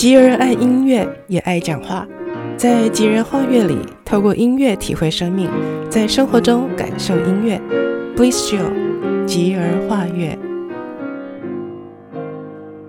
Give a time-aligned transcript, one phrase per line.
[0.00, 2.08] 吉儿爱音乐，也爱讲话。
[2.56, 5.50] 在吉儿画乐里，透过音乐体会生命，
[5.90, 7.60] 在生活中感受音乐。
[8.16, 10.38] Bliss Jill，吉儿画乐。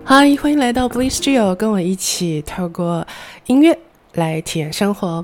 [0.02, 3.06] 嗨，欢迎来到 Bliss Jill，跟我一起透过
[3.44, 3.78] 音乐
[4.14, 5.22] 来体验生活。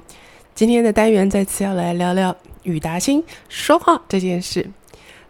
[0.54, 4.68] 今天的单元再次要来聊聊与达心说话这件事。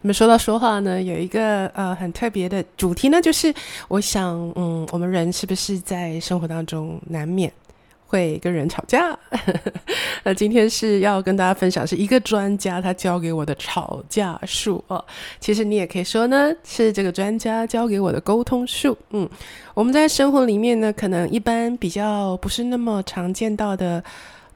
[0.00, 3.52] 那么说到说话呢，有一个呃很特别的主题呢，就是
[3.88, 7.52] 我想，嗯，我们人是不是在生活当中难免
[8.06, 9.18] 会跟人吵架？
[10.22, 15.04] 那今天是要跟大家分享是一个专家他教给我的吵架术哦。
[15.40, 18.96] 其实你也可以说呢，是这个专家教给我的沟通术。
[19.10, 19.28] 嗯，
[19.74, 24.02] 我们在生活里面呢，可能一般比较不是那么常见到的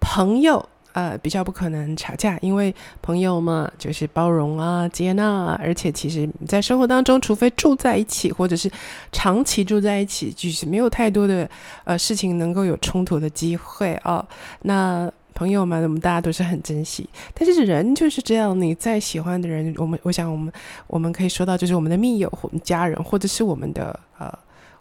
[0.01, 0.65] 朋友。
[0.93, 8.71] 呃，比较不可能吵架，因为朋友嘛，就是包容啊、接纳啊，而且其实，在生活当中，除非住在一起，或者是
[9.11, 11.49] 长期住在一起，就是没有太多的
[11.85, 14.27] 呃事情能够有冲突的机会啊、哦。
[14.63, 17.09] 那朋友嘛，我们大家都是很珍惜。
[17.35, 20.53] 但是人就是这样，你再喜欢的人，我们我想我们
[20.87, 24.33] 我们可以说到，就是我们的密友、我们家人，或者是我们的呃。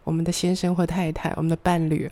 [0.04, 2.10] 我们的先生或太太，我们的伴侣，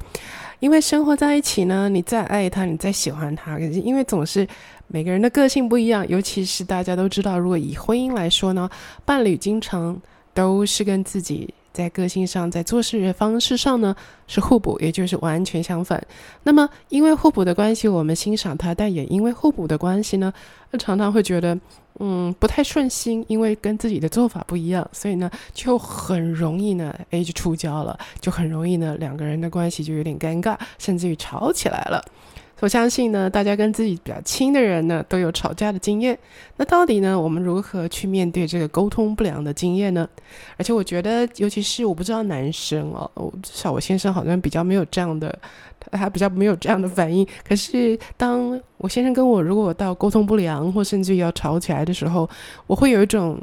[0.59, 4.47] 因为生活在一起呢，你再爱他，你再喜欢他，可是因为总是
[4.87, 8.69] 每个人的个性不一样，尤其是大家都知道，如果以婚姻来说呢，
[9.05, 10.01] 伴侣经常
[10.33, 11.53] 都是跟自己。
[11.71, 13.95] 在个性上，在做事方式上呢，
[14.27, 16.05] 是互补，也就是完全相反。
[16.43, 20.33] 那么，因为互补的关系，我们欣赏他，但也因为互补的关系呢，
[20.77, 21.57] 常常会觉得，
[21.99, 32.03] 嗯，不太顺心，因为跟自己的做法不一样，所以呢，就很容易呢，哎，就出交了，就很容易呢，两个人的关系就有点尴尬，甚至于吵起来了。
[32.61, 36.17] 我相信呢，大家跟自己比较亲的人呢，都有吵架的经验。
[36.57, 40.07] 那到底呢，我们如何去面对这个沟通不良的经验呢？
[40.57, 45.37] 而且我觉得，尤其是我不知道男生哦，至少我先生好像比较没有这样的，
[45.91, 47.25] 他比较没有这样的反应。
[47.47, 52.29] 可是当我先生跟我如果到沟通不良，或甚至要吵起来的时候，
[52.67, 53.39] 我会有一种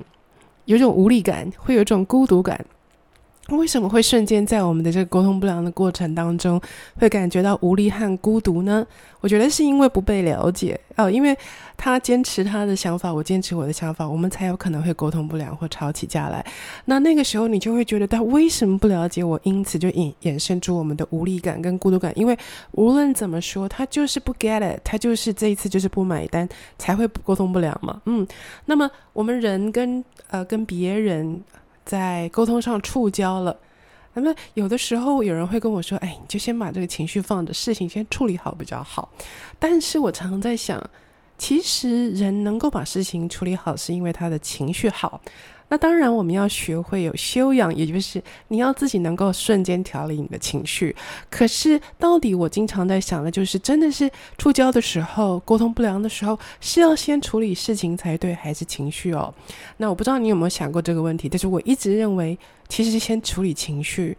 [0.66, 2.62] 有一种无力感，会有一种孤独感。
[3.50, 6.60] 为什么会瞬间在我们的这个沟通不良的过程当中，
[6.96, 8.84] 会感觉到无力和孤独呢？
[9.20, 11.36] 我觉得是因为不被了解哦，因为
[11.76, 16.44] 他坚持他的想法，我坚持我的想法，我们才有可能会沟通不良或吵起架来。
[16.86, 19.38] 那那个时候你就会觉得他为什么不了解我？
[19.44, 22.12] 因此就引衍生出我们的无力感跟孤独感。
[22.16, 22.36] 因为
[22.72, 28.00] 无论怎么说，他就是不 get it，他就是这一次就是不买单，才会沟通不良嘛。
[28.06, 28.26] 嗯，
[28.64, 31.40] 那么我们人跟呃跟别人。
[31.86, 33.56] 在沟通上触礁了，
[34.12, 39.08] 那么有的时候有人会跟我说：“哎，你就先把这个情绪放着，事情先处理好比较好。”
[39.58, 40.82] 但是我常常在想，
[41.38, 45.20] 其实人能够把事情处理好，是因为他的情绪好。
[45.68, 50.94] 那当然，我们要学会有修养，也就是你要自己能够瞬间调理你的情绪。
[51.28, 59.34] 可是，到底我经常在想的就是，真的是触礁的时候，沟通不良的时候，是要先处理事情才对，还是情绪哦？
[59.78, 62.38] 那我不知道你有没有想过这个问题，但是我一直认为，
[62.68, 64.16] 其实是先处理情绪。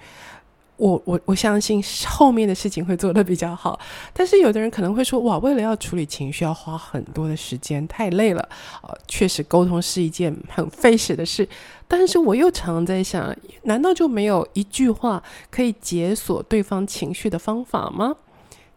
[0.77, 3.79] 我我我相信后面的事情会做得比较好，
[4.13, 8.47] 但是有的人可能会说，哇，为了要处理情绪要花很多的时间，太累了。
[8.83, 11.47] 呃，确实沟通是一件很费时的事，
[11.87, 18.15] 但是我又常在想，难道就没有一句话可以解锁对方情绪的方法吗？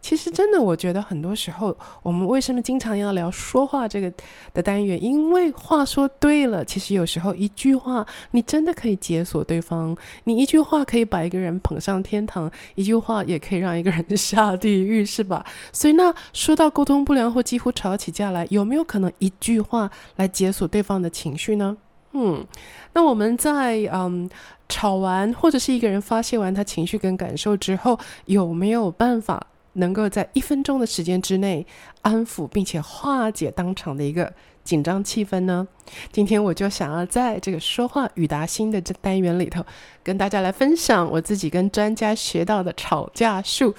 [0.01, 4.11] 其实真的，我觉得很多时候，我们为什么经常要聊说话这个
[4.53, 5.01] 的单元？
[5.01, 9.95] 因为话说对了，其实有时候一句话，你真的可以解锁对方。
[10.23, 15.45] 你一句话可以把一个人捧上天堂，一句话也可以让一个人 下地狱，是吧？
[15.71, 21.77] 所以那说到沟通不良或几乎吵起架来，有没有可能一句话来解锁对方的情绪呢？
[22.13, 22.45] 嗯，
[22.93, 24.29] 那我们在嗯
[24.67, 29.47] 吵完，或者是一个人发泄完他情绪跟感受之后，有没有办法？
[29.73, 31.65] 能够在一分钟的时间之内
[32.01, 34.31] 安抚并且化解当场的一个
[34.63, 35.67] 紧张气氛呢？
[36.11, 39.65] 今天我就想要在这个说话与达心的这单元里头，
[40.03, 43.73] 跟大家来分享我自己跟专家学到的吵架术。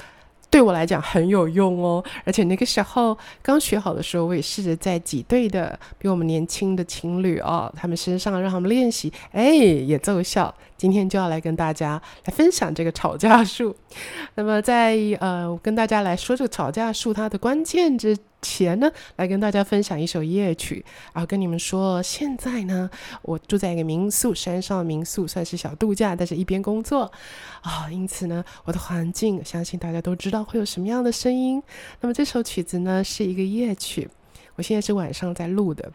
[0.51, 10.55] 对我来讲很有用哦，而且那个时候刚学好的时候，我也试着在几对的比我们年轻的情侣哦，他们身上让他们练习，哎，也奏效。
[10.83, 13.73] 今天就要来跟大家来分享这个吵架术。
[14.35, 22.91] 那么在呃跟大家来说这个吵架术它的关键之前呢，来跟大家分享一首夜曲，然后跟你们说，现在呢，
[23.23, 27.13] 我住在一个民宿，山上民宿，算是小度假，但是一边工作
[27.61, 31.63] 啊，因此呢，我的环境，相信大家都知道会有什么样的声音。
[32.01, 34.11] 那么这首曲子呢，是一个夜曲，
[34.57, 35.93] 我现在是晚上在录的。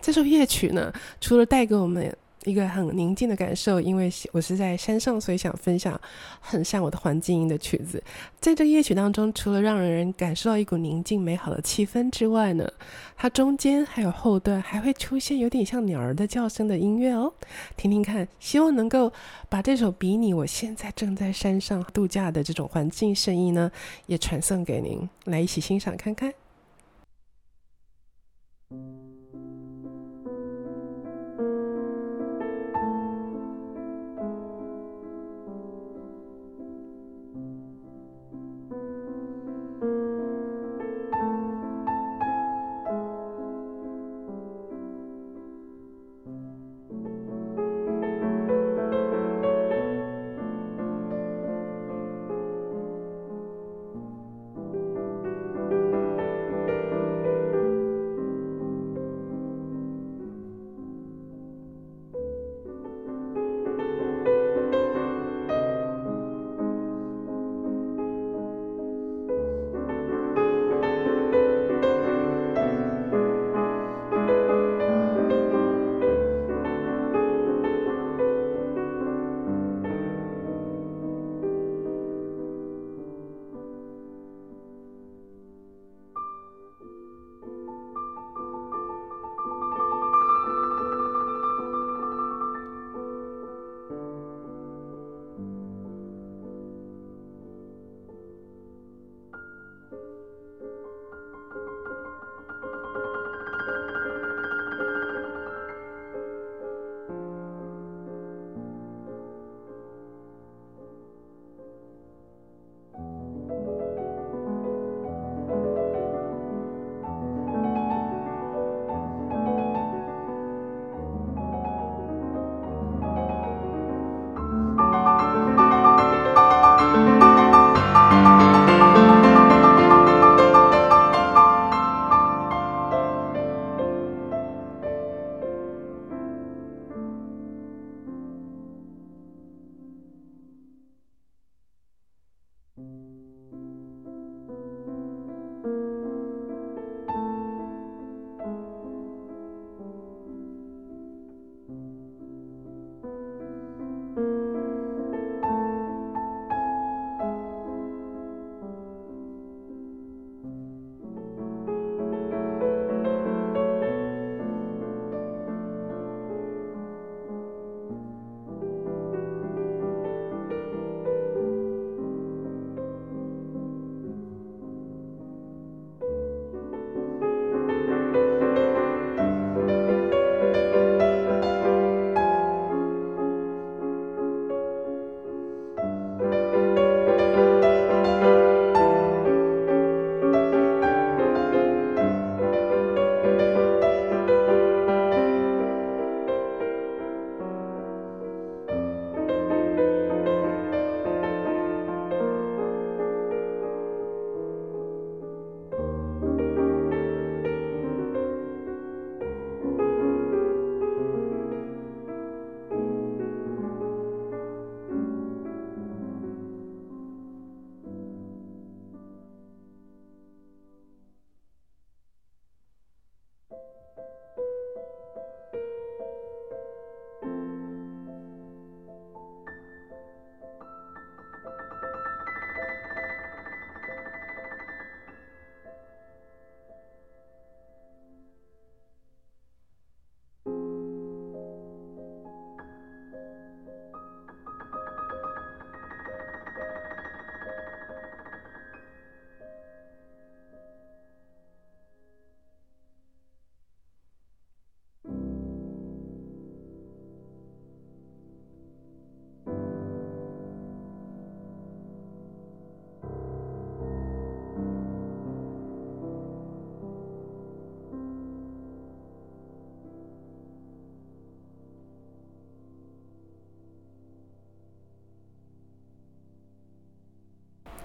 [0.00, 0.90] 这首夜曲呢，
[1.20, 2.16] 除了带给我们
[2.48, 6.00] 一个很宁静的感受，因为我是在山上，所以想分享
[6.40, 8.02] 很像我的环境音的曲子。
[8.40, 12.66] 在这夜曲当中，除了让人感受到一股宁静美好的气氛之外呢，
[13.16, 17.32] 它中间还有后段还会出现有点像鸟儿的叫声的音乐哦，
[17.76, 19.12] 听听看，希望能够
[19.48, 23.70] 把这首比拟我现在正在山上度假的这种环境声音呢，
[24.06, 26.32] 也传送给您，来一起欣赏看看。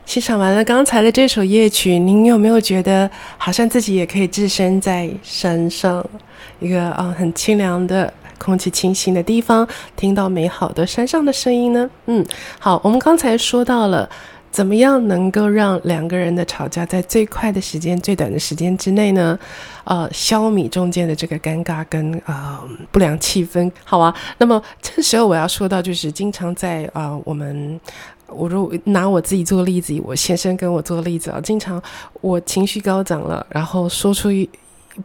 [0.06, 6.06] 欣赏完了刚才的这首夜曲，您有没有觉得好像自己也可以置身在山上，
[6.60, 11.90] 一个啊、很清凉的空气清新的地方，听到美好的山上的声音呢？
[12.08, 12.24] 嗯，
[12.60, 14.08] 好，我们刚才说到了
[14.52, 19.40] 怎么样能够让两个人的吵架在最快的时间、最短的时间之内呢？
[19.86, 22.58] 呃，消弭中间的这个尴尬跟呃
[22.92, 24.14] 不良气氛，好啊。
[24.38, 27.78] 那么这时候我要说到，就是经常在啊、我们
[28.36, 31.82] 我如果拿我自己做例子，我先生跟我做例子啊，经常
[32.22, 34.50] 我情绪高涨了，然后说出一。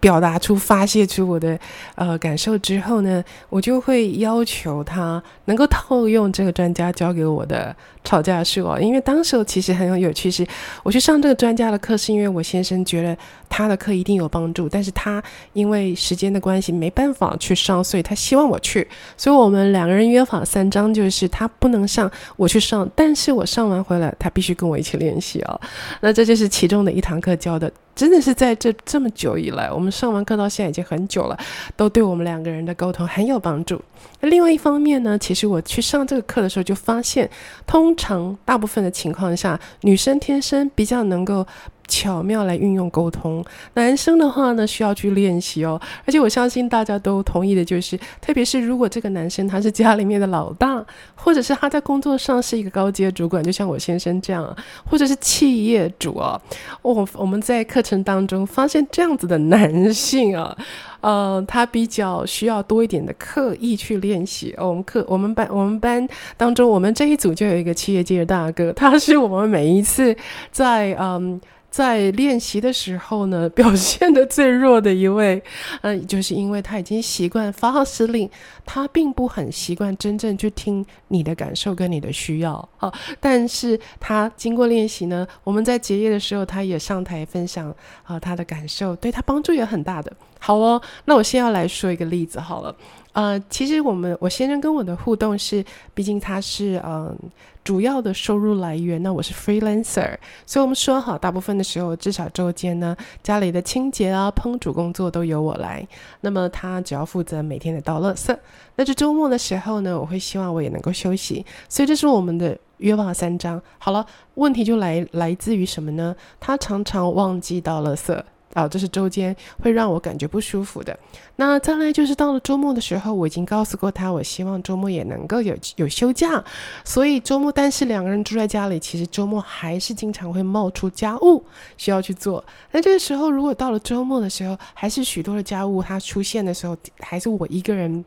[0.00, 1.58] 表达出、发泄出我的
[1.94, 8.78] 呃感受之后呢，我就会要求他能够套用这个专家教给我的吵架术哦。
[8.80, 10.46] 因为当时候其实很有有趣，是
[10.82, 13.16] 我去上这个专家的课，是因为我先生觉得
[13.48, 15.22] 他的课一定有帮助，但是他
[15.54, 18.86] 因为时间的关系没办法去上，所以他希望我去。
[19.16, 25.60] 所以我们两个人约法三章，就是他不能上，我去上，但是我上完回来，他必须跟我一起练习哦。
[26.00, 27.72] 那这就是其中的一堂课教的。
[27.94, 31.38] 真的是在这这么久以来，我们上完课到现在已经很久了，
[31.76, 33.80] 都对我们两个人的沟通很有帮助。
[34.22, 37.30] 另外一方面呢，其实我去上这个课的时候就发现，
[37.64, 41.46] 通常大部分的情况下，女生天生比较能够。
[41.88, 45.80] 巧妙来运用沟通，男生的话呢，需要去练习哦。
[46.04, 56.40] 而且我相信大家都同意的，就是特别是如果这个男生他是家里面的老大，或者是他在工作上是一个高阶主管，就像我先生这样，或者是企业主啊，
[56.82, 60.56] 我我们在课程当中发现这样子的男性啊，
[61.00, 64.54] 呃，他比较需要多一点的刻意去练习。
[64.58, 70.14] 哦，我们课我们班我们班当中，我们这一组就有一个企业界的大哥，他是我们每一次
[70.52, 71.40] 在嗯。
[71.70, 75.42] 在练习的时候呢，表现的最弱的一位，
[75.82, 78.28] 嗯、 就是因为他已经习惯发号施令，
[78.64, 82.92] 他并不很习惯真正去听你的感受跟你的需要啊。
[83.20, 90.12] 但是他经过练习呢，我们在结业的时候，他也上台分享啊他的感受，对他帮助也很大的。
[90.38, 92.74] 好哦，那我先要来说一个例子好了。
[93.12, 97.16] 呃，其实我们我先生跟我的互动是，毕竟他是嗯、
[97.64, 100.16] 主要的收入来源，那我是 freelancer，
[100.46, 105.84] 所以我们说好，大部分的时候至少周间呢，家里的清洁啊、烹煮工作都由我来，
[106.20, 108.36] 那么他只要负责每天的倒垃圾。
[108.76, 113.60] 那这周末的时候呢，我会希望我也能够休息，所以这是我们的约法三章。
[113.78, 116.14] 好了，问题就来来自于什么呢？
[116.38, 118.22] 他常常忘记倒垃圾。
[118.58, 120.98] 啊，这是周间会让我感觉不舒服的。
[121.36, 126.42] 那再来就是到了周末的时候，我已经告诉过他，我希望周末也能够有有休假。
[126.84, 131.44] 所以周末，但是两个人住在家里，其实周末还是经常会冒出家务
[131.76, 132.44] 需要去做。
[132.72, 138.04] 那这个时候，如果到了周末的时候，还是许多的家务它出现的时候，还是我一个人。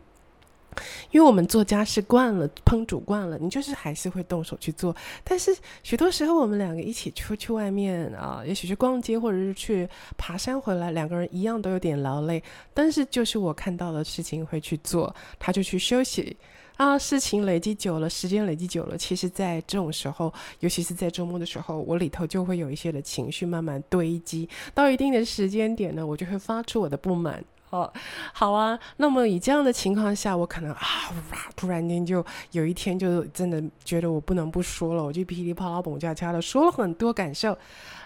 [1.11, 4.95] 因为我们做家事惯了，烹煮惯了，你就是还是会动手去做。
[5.23, 9.87] 但是许多时候，我们两个一起出去外面啊，也许是逛街，或者是去
[10.17, 12.41] 爬山回来，两个人一样都有点劳累。
[12.73, 16.35] 但是就是我看到的事情会去做，他就去休息
[16.77, 16.97] 啊。
[16.97, 24.47] 事情累积久了，时间累积久了，其实在这种时候，尤其是在周末的时候，我里头就会有一些的情绪慢慢堆积。
[24.73, 27.43] 到一定的时间点呢，我就会发出我的不满。
[27.71, 27.91] 哦，
[28.31, 28.79] 好啊。
[28.97, 30.79] 那么以这样的情况下，我可能啊，
[31.55, 37.57] 突然间就有一天就真的觉得我不能不说了，我就噼里啪啦、蹦恰恰的说了很多感受。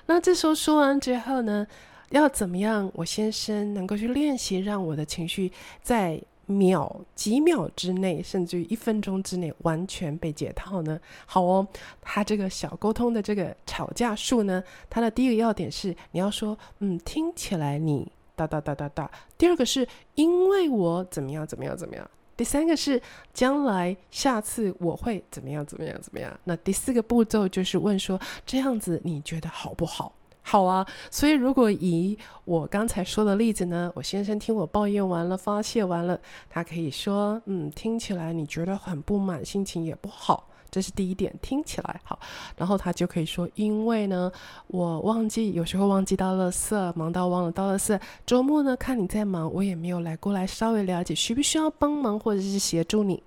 [0.06, 1.66] 那这时候说完之后呢，
[2.12, 2.90] 要怎么样？
[2.94, 11.00] 我先生能够去练习，让我的情绪在秒几秒之内，甚至于一分钟之内完全被解套呢？
[11.26, 11.68] 好哦，
[12.02, 18.12] 他这个小沟通的这个吵架术呢，它的第一个要点是你要说，嗯，听起来你。
[18.36, 19.10] 哒哒哒哒哒。
[19.38, 22.10] 第二个是因为我怎么样怎么样怎么样。
[22.38, 23.02] 第三个是
[23.34, 26.38] 将来下次我会怎么样怎么样怎么样。
[26.44, 30.14] 那第四个步骤就是问说，这样子你觉得好不好？
[30.42, 30.86] 好啊。
[31.10, 40.50] 所以如果以我刚才说的例子呢，我先生听我抱怨完了，发泄完了，他可以说，嗯，听起来你觉得很不满，心情也不好。
[40.76, 42.20] 这是第一点，听起来好，
[42.58, 44.30] 然后他就可以说，因为呢，
[44.68, 47.98] 我忘记有时候忘记倒垃圾，忙到忘了倒垃圾。
[48.26, 53.24] 周末呢，看你在忙，我也没有来过来稍微了解需不需要帮忙或者是协助你。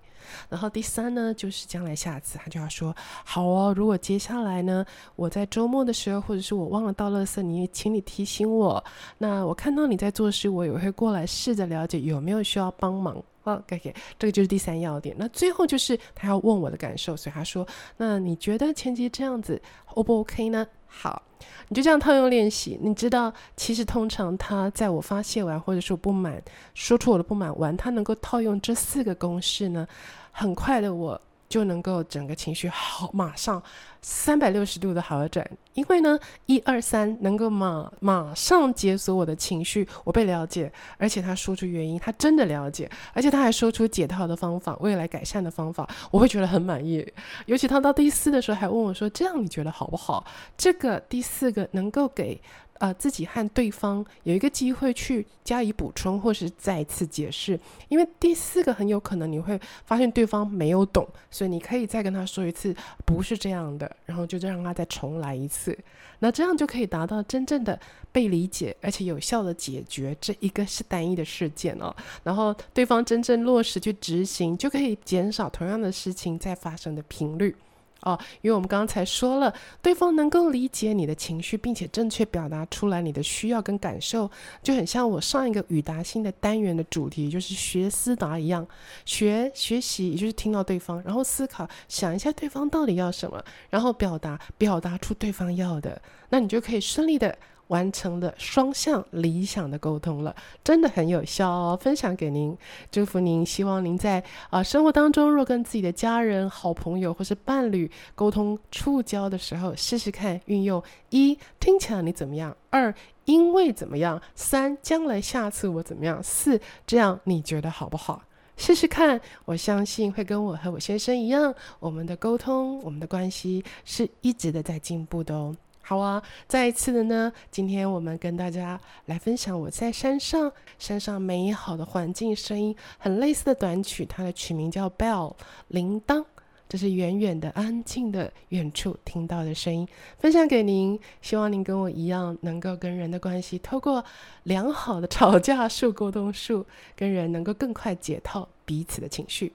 [0.50, 4.84] 然后第三呢，就是将来下次他就要说，好哦，如果接下来呢，
[5.16, 8.84] 我在周末的时候或者是我忘了倒垃圾，你请你提醒我。
[9.16, 13.16] 那我看到你在做事，我也会过来试着了解有没有需要帮忙。
[13.54, 15.14] OK，这个就是第三要点。
[15.18, 19.60] 那最后就是他要问我的感受，所以他说：“那你觉得前期这样子
[19.94, 21.22] O 不 OK 呢？”好，
[21.68, 22.78] 你就这样套用练习。
[22.82, 26.42] 你知道，其实通常他在我发泄完或者说不满，
[26.74, 29.86] 说出我的不满完，他能够套用这四个公式呢，
[30.32, 33.62] 很快的我就能够整个情绪好，马上
[34.00, 47.06] 三百六十度的好转，因为呢，一二三能够马马上解锁我的情绪，我被了解，而且他说出原因，他真的了解，而且他还说出解套的方法，未来改善的方法，我会觉得很满意。
[47.46, 50.26] 尤其他到第四的时候还问我说：“这样你觉得好不好？”
[50.56, 52.40] 这个第四个能够给。
[52.80, 62.72] 呃，自己和对方有一个机会去加以补充，或是再次解释，因为第四个很有可能你会发现对方没有懂，所以你可以再跟他说一次，
[63.04, 65.76] 不是这样的，然后就让他再重来一次，
[66.18, 67.78] 那这样就可以达到真正的
[68.10, 77.54] 被理解，而且有效的解决这一个是单一的事件哦，然后对方真正落实去执行，就可以减少同样的事情再发生的频率。
[78.02, 79.52] 哦，因为我们刚才说了，
[79.82, 84.30] 对方能够理解你的情绪，并且正确表达出来你的需要跟感受，
[84.62, 88.66] 就很像我上一个语达新的单元的主题，就是学思达一样，
[89.04, 97.36] 学学习，也就是听到对方，然后思考，想一下对方到底要什么，然后表达，表达出对方要的，那你就可以顺利的。
[97.68, 101.78] 完成了双向理想的沟通了，真的很有效哦！
[101.80, 102.56] 分享给您，
[102.90, 112.56] 祝福您，希望您在啊、生活当中，若跟自己的家人、好朋友或是伴侣沟通触交的时候，试试看运用一听起来你怎么样？
[112.70, 112.94] 二
[113.24, 114.20] 因为怎么样？
[114.34, 116.22] 三将来下次我怎么样？
[116.22, 118.22] 四这样你觉得好不好？
[118.56, 125.54] 试试看，我相信会跟我和我先生一样，我们的沟通，我们的关系是一直的在进步的哦。
[125.88, 135.32] 好啊，再一次的呢，今天我们跟大家来分享我在山上，山上美好的环境声音，很类似的短曲，它的曲名叫《Bell》
[135.68, 136.22] 铃铛，
[136.68, 141.00] 这是远远的、安静的远处听到的声音，分享给您。
[141.22, 144.04] 希望您跟我一样，能够跟人的关系，透过
[144.42, 149.54] 良好的吵架术、沟通术，跟人能够更快解套彼此的情绪。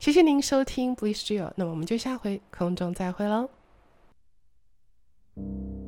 [0.00, 3.48] 谢谢您收听 Bliss Jill，那么我们就下回空中再会喽。
[5.36, 5.83] Thank you